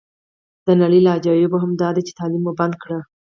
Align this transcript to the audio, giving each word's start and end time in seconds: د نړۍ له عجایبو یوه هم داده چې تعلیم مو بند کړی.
د 0.65 0.67
نړۍ 0.81 0.99
له 1.05 1.11
عجایبو 1.17 1.45
یوه 1.55 1.57
هم 1.63 1.71
داده 1.81 2.01
چې 2.07 2.15
تعلیم 2.19 2.41
مو 2.45 2.51
بند 2.59 2.73
کړی. 2.81 2.99